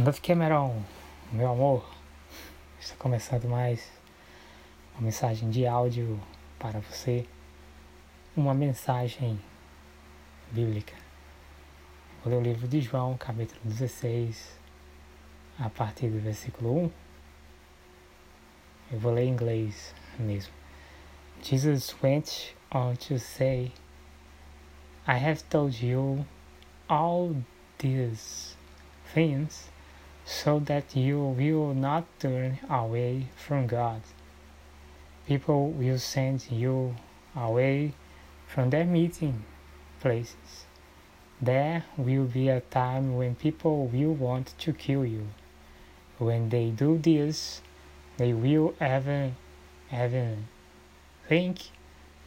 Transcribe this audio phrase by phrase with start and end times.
[0.00, 0.80] Duff Cameron,
[1.32, 1.84] meu amor,
[2.78, 3.90] está começando mais
[4.94, 6.20] uma mensagem de áudio
[6.56, 7.26] para você,
[8.36, 9.40] uma mensagem
[10.52, 10.94] bíblica.
[12.22, 14.56] Vou ler o livro de João, capítulo 16,
[15.58, 16.90] a partir do versículo 1.
[18.92, 20.54] Eu vou ler em inglês mesmo.
[21.42, 23.72] Jesus went on to say,
[25.08, 26.24] I have told you
[26.88, 27.34] all
[27.78, 28.56] these
[29.12, 29.68] things
[30.28, 34.02] so that you will not turn away from God.
[35.26, 36.94] People will send you
[37.34, 37.94] away
[38.46, 39.42] from their meeting
[40.00, 40.66] places.
[41.40, 45.28] There will be a time when people will want to kill you.
[46.18, 47.62] When they do this,
[48.18, 49.34] they will even,
[49.90, 50.48] even
[51.26, 51.70] think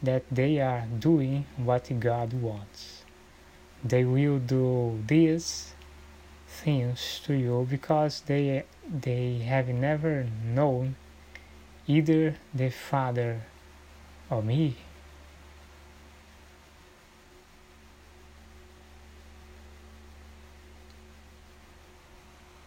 [0.02, 3.04] that they are doing what God wants.
[3.84, 5.74] They will do this
[6.52, 10.94] things to you because they they have never known
[11.86, 13.40] either the Father
[14.30, 14.76] or me.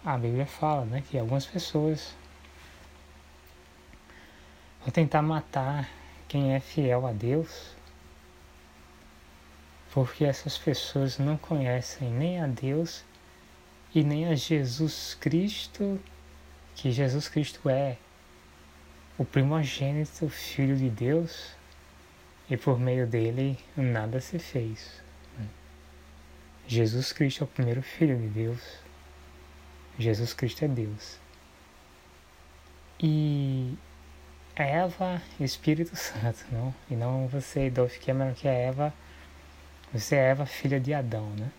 [0.03, 2.13] A Bíblia fala né, que algumas pessoas
[4.81, 5.89] vão tentar matar
[6.27, 7.75] quem é fiel a Deus,
[9.91, 13.03] porque essas pessoas não conhecem nem a Deus
[13.95, 15.97] e nem a Jesus Cristo,
[16.75, 17.95] que Jesus Cristo é
[19.17, 21.55] o primogênito Filho de Deus
[22.49, 25.01] e por meio dele nada se fez.
[26.67, 28.59] Jesus Cristo é o primeiro Filho de Deus.
[29.97, 31.17] Jesus Cristo é Deus.
[32.99, 33.77] E
[34.57, 36.75] Eva Espírito Santo, não?
[36.89, 38.93] E não você, Dolph Cameron, que é Eva.
[39.93, 41.49] Você é Eva, filha de Adão, né?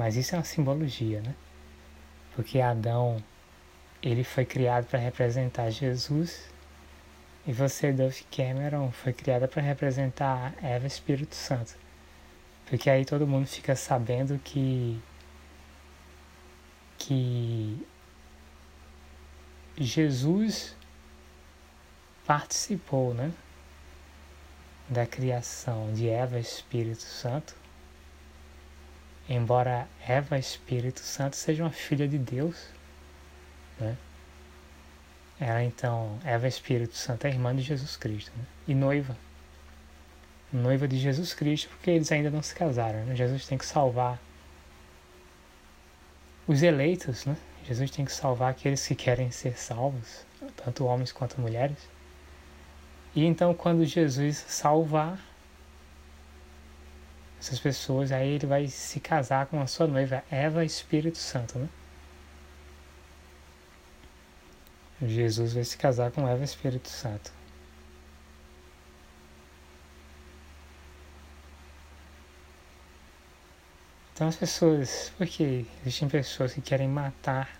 [0.00, 1.34] Mas isso é uma simbologia, né?
[2.34, 3.22] Porque Adão,
[4.02, 6.48] ele foi criado para representar Jesus
[7.46, 11.76] e você, Duff Cameron, foi criada para representar Eva Espírito Santo.
[12.64, 14.98] Porque aí todo mundo fica sabendo que
[16.96, 17.86] que
[19.76, 20.74] Jesus
[22.24, 23.30] participou, né,
[24.88, 27.59] da criação de Eva Espírito Santo
[29.30, 32.56] embora Eva Espírito Santo seja uma filha de Deus,
[33.78, 33.96] né?
[35.38, 38.44] Ela então, Eva Espírito Santo é irmã de Jesus Cristo né?
[38.68, 39.16] e noiva.
[40.52, 43.04] Noiva de Jesus Cristo, porque eles ainda não se casaram.
[43.06, 43.14] Né?
[43.14, 44.20] Jesus tem que salvar
[46.46, 47.36] os eleitos, né?
[47.64, 50.26] Jesus tem que salvar aqueles que querem ser salvos,
[50.56, 51.78] tanto homens quanto mulheres.
[53.14, 55.18] E então, quando Jesus salvar
[57.40, 61.68] essas pessoas, aí ele vai se casar com a sua noiva, Eva Espírito Santo, né?
[65.02, 67.32] Jesus vai se casar com Eva Espírito Santo.
[74.12, 77.58] Então as pessoas, porque existem pessoas que querem matar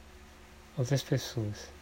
[0.77, 1.73] outras pessoas.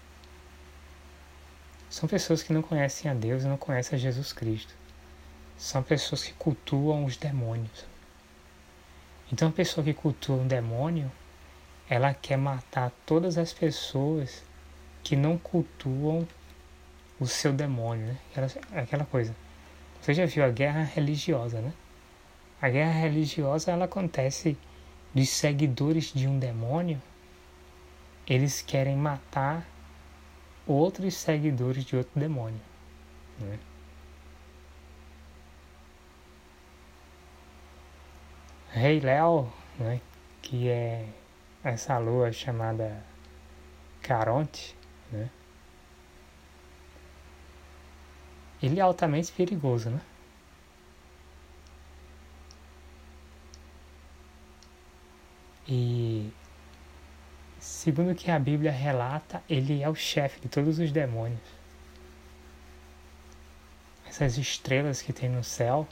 [1.91, 4.78] São pessoas que não conhecem a Deus e não conhecem a Jesus Cristo
[5.59, 7.85] são pessoas que cultuam os demônios.
[9.31, 11.11] Então, a pessoa que cultua um demônio,
[11.91, 14.45] ela quer matar todas as pessoas
[15.03, 16.27] que não cultuam
[17.19, 18.19] o seu demônio, né?
[18.31, 19.35] Aquela, aquela coisa.
[20.01, 21.73] Você já viu a guerra religiosa, né?
[22.63, 24.57] A guerra religiosa ela acontece
[25.13, 27.03] dos seguidores de um demônio.
[28.27, 29.67] Eles querem matar
[30.67, 32.61] outros seguidores de outro demônio,
[33.41, 33.59] né?
[38.71, 40.01] Rei Léo, né,
[40.43, 41.09] que é
[41.65, 43.03] essa lua chamada
[44.03, 44.77] Caronte,
[45.11, 45.31] né,
[48.63, 50.01] ele é altamente perigoso, né?
[55.67, 56.33] E
[57.61, 61.41] segundo o que a Bíblia relata, ele é o chefe de todos os demônios.
[64.07, 65.87] Essas estrelas que tem no céu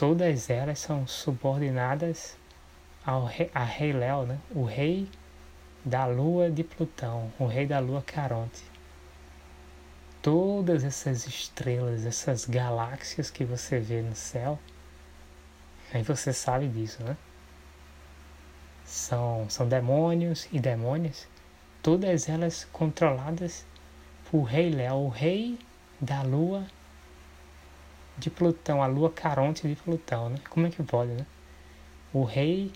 [0.00, 2.34] todas elas são subordinadas
[3.04, 4.38] ao rei, a Rei Léo, né?
[4.50, 5.06] o rei
[5.84, 8.62] da lua de Plutão, o rei da lua Caronte.
[10.22, 14.58] Todas essas estrelas, essas galáxias que você vê no céu,
[15.92, 17.14] aí você sabe disso, né?
[18.86, 21.28] São, são demônios e demônias,
[21.82, 23.66] todas elas controladas
[24.30, 25.58] por Rei Léo, o rei
[26.00, 26.66] da lua
[28.20, 30.36] de Plutão, a lua Caronte de Plutão, né?
[30.50, 31.26] Como é que pode, né?
[32.12, 32.70] O rei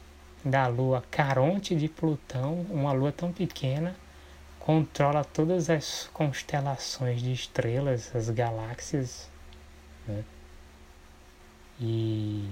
[0.44, 3.94] da lua Caronte de Plutão, uma lua tão pequena,
[4.58, 9.30] controla todas as constelações de estrelas, as galáxias,
[10.08, 10.24] né?
[11.78, 12.48] E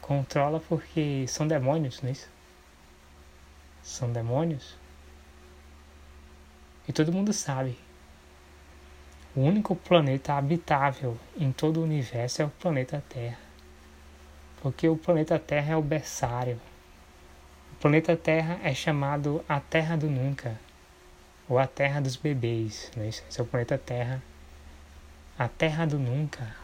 [0.00, 2.28] controla porque são demônios, não é isso?
[3.82, 4.76] São demônios.
[6.86, 7.78] E todo mundo sabe.
[9.36, 13.38] O único planeta habitável em todo o universo é o planeta Terra.
[14.62, 16.60] Porque o planeta Terra é o berçário.
[17.72, 20.56] O planeta Terra é chamado a Terra do Nunca,
[21.48, 22.92] ou a Terra dos Bebês.
[22.96, 23.08] Né?
[23.08, 24.22] Esse é o planeta Terra.
[25.36, 26.54] A Terra do Nunca.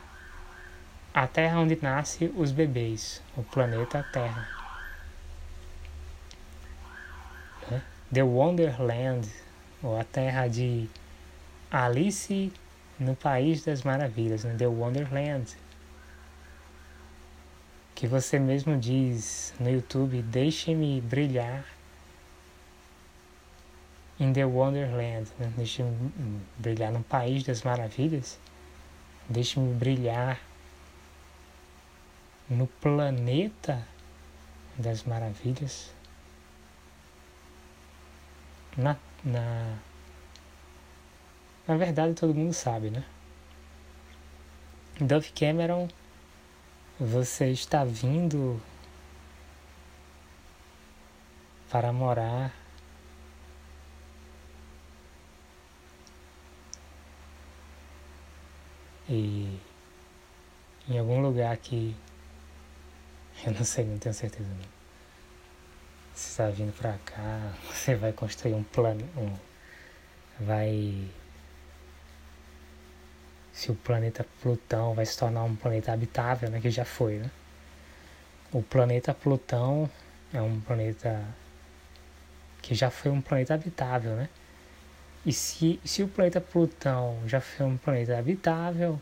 [1.12, 4.48] A Terra onde nascem os bebês, o planeta Terra.
[7.68, 7.82] Né?
[8.12, 9.28] The Wonderland,
[9.82, 10.88] ou a Terra de
[11.70, 12.52] Alice
[12.98, 14.54] no País das Maravilhas, né?
[14.56, 15.56] The Wonderland.
[17.94, 21.64] Que você mesmo diz no YouTube, deixe-me brilhar
[24.18, 25.52] in the Wonderland, né?
[25.56, 26.12] deixe-me
[26.58, 28.38] brilhar no País das Maravilhas,
[29.28, 30.38] deixe-me brilhar
[32.48, 33.86] no planeta
[34.76, 35.92] das maravilhas,
[38.76, 39.78] na, na,
[41.66, 43.04] na verdade todo mundo sabe, né?
[45.00, 45.88] Dove Cameron,
[46.98, 48.60] você está vindo
[51.70, 52.52] para morar
[59.08, 59.58] e
[60.88, 61.96] em algum lugar que
[63.46, 64.80] eu não sei, não tenho certeza não.
[66.14, 69.08] Você está vindo pra cá, você vai construir um plano.
[69.16, 69.34] Um,
[70.44, 71.08] vai.
[73.60, 76.62] Se o planeta Plutão vai se tornar um planeta habitável, né?
[76.62, 77.30] Que já foi, né?
[78.50, 79.90] O planeta Plutão
[80.32, 81.22] é um planeta
[82.62, 84.30] que já foi um planeta habitável, né?
[85.26, 88.98] E se, se o planeta Plutão já foi um planeta habitável,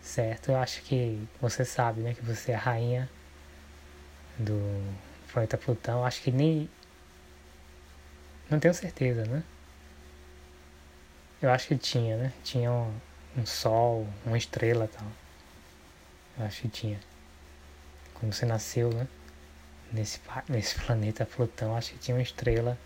[0.00, 0.52] certo?
[0.52, 3.10] Eu acho que você sabe, né, que você é a rainha
[4.38, 4.94] do
[5.32, 6.04] planeta Plutão.
[6.06, 6.70] Acho que nem.
[8.48, 9.42] Não tenho certeza, né?
[11.40, 12.32] Eu acho que tinha, né?
[12.42, 12.92] Tinha um,
[13.36, 15.06] um sol, uma estrela tal.
[16.38, 16.98] Eu acho que tinha.
[18.14, 19.06] Quando você nasceu, né?
[19.92, 22.78] Nesse, nesse planeta Plutão, acho que tinha uma estrela.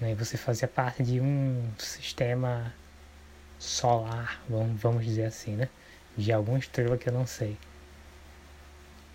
[0.00, 0.12] Né?
[0.12, 2.74] E você fazia parte de um sistema
[3.58, 5.68] solar, vamos, vamos dizer assim, né?
[6.16, 7.58] De alguma estrela que eu não sei.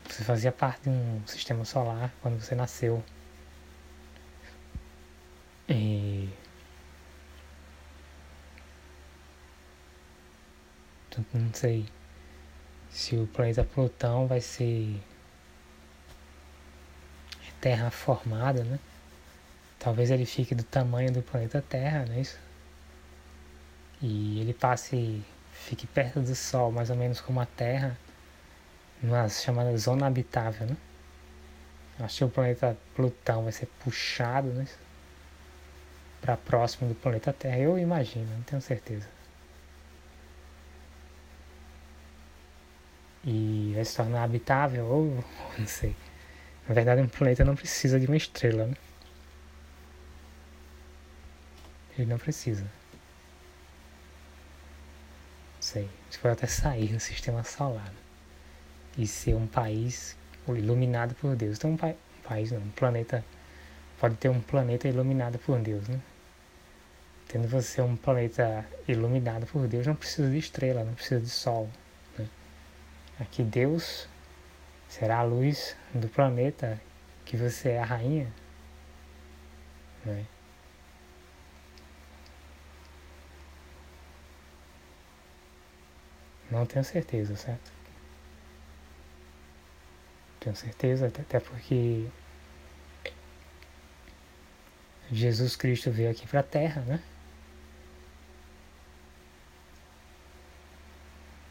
[0.07, 3.03] Você fazia parte de um sistema solar quando você nasceu.
[5.67, 6.29] E.
[11.33, 11.85] Não sei
[12.89, 15.01] se o planeta Plutão vai ser
[17.61, 18.79] terra formada, né?
[19.79, 22.39] Talvez ele fique do tamanho do planeta Terra, não é isso?
[24.01, 27.97] e ele passe, fique perto do Sol, mais ou menos como a Terra,
[29.01, 30.77] numa chamada zona habitável, né?
[31.99, 34.67] Acho que o planeta Plutão vai ser puxado, né?
[36.21, 39.07] Para próximo do planeta Terra, eu imagino, não tenho certeza.
[43.25, 45.23] E vai se tornar habitável, ou
[45.57, 45.95] não sei.
[46.67, 48.75] Na verdade, um planeta não precisa de uma estrela, né?
[51.97, 52.65] Ele não precisa
[55.65, 57.99] sei, você pode até sair do sistema solar né?
[58.99, 60.15] e ser um país
[60.47, 61.57] iluminado por Deus.
[61.57, 63.25] Então, um, pa um país, não, um planeta,
[63.99, 65.99] pode ter um planeta iluminado por Deus, né?
[67.27, 71.67] Tendo você um planeta iluminado por Deus, não precisa de estrela, não precisa de sol.
[73.19, 74.07] Aqui Deus
[74.89, 76.79] será a luz do planeta
[77.25, 78.31] que você é a rainha.
[80.05, 80.25] Né?
[86.51, 87.71] Não tenho certeza, certo?
[90.39, 92.07] Tenho certeza, até porque
[95.11, 97.01] Jesus Cristo veio aqui para a Terra, né?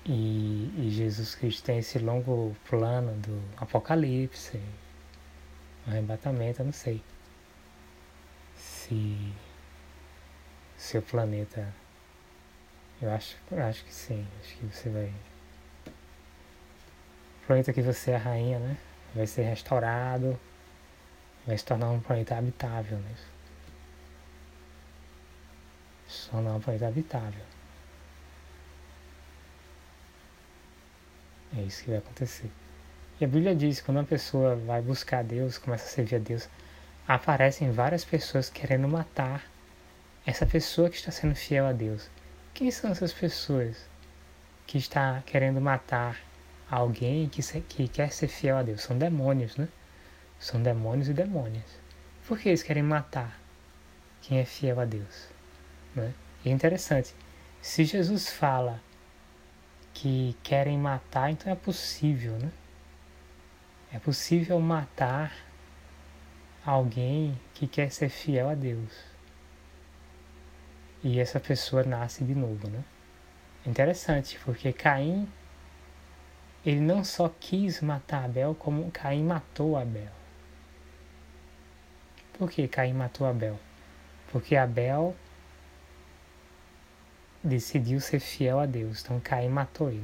[0.06, 0.53] E,
[1.14, 4.60] Jesus Cristo tem esse longo plano do Apocalipse,
[5.86, 7.00] arrebatamento, eu não sei
[8.56, 9.32] se,
[10.76, 11.72] se o planeta
[13.00, 14.26] eu acho, eu acho que sim.
[14.40, 15.12] Acho que você vai.
[17.42, 18.78] O planeta que você é a rainha, né?
[19.14, 20.38] Vai ser restaurado.
[21.46, 23.14] Vai se tornar um planeta habitável, né?
[26.08, 27.53] Se tornar um planeta habitável.
[31.56, 32.50] É isso que vai acontecer.
[33.20, 36.18] E a Bíblia diz que quando uma pessoa vai buscar Deus, começa a servir a
[36.18, 36.48] Deus,
[37.06, 39.44] aparecem várias pessoas querendo matar
[40.26, 42.10] essa pessoa que está sendo fiel a Deus.
[42.52, 43.76] Quem são essas pessoas
[44.66, 46.18] que está querendo matar
[46.68, 48.82] alguém que, se, que quer ser fiel a Deus?
[48.82, 49.68] São demônios, né?
[50.38, 51.64] São demônios e demônias.
[52.26, 53.38] Por que eles querem matar
[54.22, 55.28] quem é fiel a Deus?
[55.94, 56.12] Né?
[56.44, 57.14] E é interessante,
[57.60, 58.80] se Jesus fala
[59.94, 62.52] que querem matar, então é possível, né?
[63.92, 65.32] É possível matar
[66.66, 68.92] alguém que quer ser fiel a Deus.
[71.02, 72.82] E essa pessoa nasce de novo, né?
[73.64, 75.28] Interessante, porque Caim
[76.66, 80.10] ele não só quis matar Abel, como Caim matou Abel.
[82.32, 83.60] Por que Caim matou Abel?
[84.32, 85.14] Porque Abel
[87.44, 90.02] decidiu ser fiel a Deus, então Caim matou ele.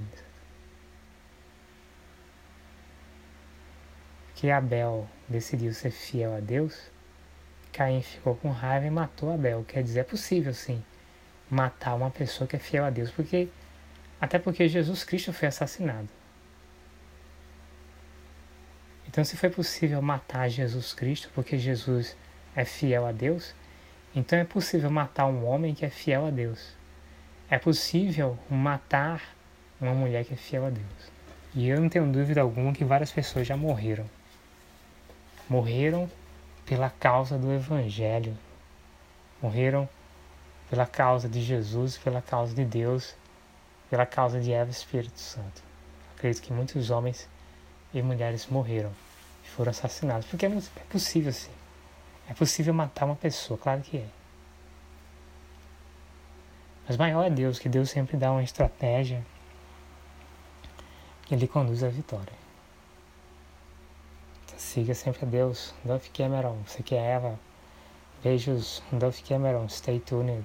[4.34, 6.90] Que Abel decidiu ser fiel a Deus,
[7.72, 9.64] Caim ficou com raiva e matou Abel.
[9.64, 10.84] Quer dizer, é possível sim
[11.48, 13.48] matar uma pessoa que é fiel a Deus, porque
[14.20, 16.08] até porque Jesus Cristo foi assassinado.
[19.08, 22.16] Então, se foi possível matar Jesus Cristo, porque Jesus
[22.54, 23.54] é fiel a Deus,
[24.14, 26.79] então é possível matar um homem que é fiel a Deus.
[27.50, 29.20] É possível matar
[29.80, 30.86] uma mulher que é fiel a Deus.
[31.52, 34.08] E eu não tenho dúvida alguma que várias pessoas já morreram.
[35.48, 36.08] Morreram
[36.64, 38.38] pela causa do Evangelho.
[39.42, 39.88] Morreram
[40.68, 43.16] pela causa de Jesus, pela causa de Deus,
[43.90, 45.60] pela causa de Eva e Espírito Santo.
[46.14, 47.28] Acredito que muitos homens
[47.92, 48.92] e mulheres morreram
[49.44, 50.24] e foram assassinados.
[50.28, 50.50] Porque é
[50.88, 51.50] possível sim.
[52.28, 54.19] É possível matar uma pessoa, claro que é.
[56.90, 59.24] Mas maior é Deus, que Deus sempre dá uma estratégia
[61.22, 62.32] que lhe conduz à vitória.
[64.44, 65.72] Então, siga sempre a Deus.
[65.84, 67.38] Duff Cameron, você que é Eva.
[68.24, 69.68] Beijos, Duff Cameron.
[69.68, 70.44] Stay tuned.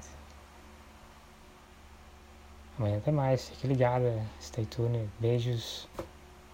[2.77, 4.23] Amanhã tem mais, fique ligada.
[4.39, 5.09] Stay tuned.
[5.19, 5.87] Beijos.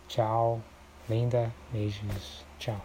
[0.08, 0.62] Tchau.
[1.10, 1.52] Linda.
[1.74, 2.46] Beijos.
[2.60, 2.82] Tchau.